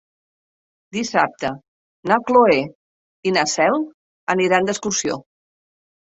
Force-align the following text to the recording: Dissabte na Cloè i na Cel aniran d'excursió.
Dissabte 0.95 1.49
na 2.11 2.17
Cloè 2.29 2.55
i 3.31 3.33
na 3.35 3.43
Cel 3.51 3.77
aniran 4.35 4.65
d'excursió. 4.71 5.19